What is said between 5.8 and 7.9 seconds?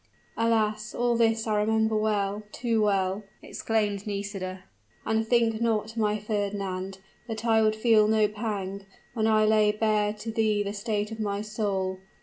my Fernand, that I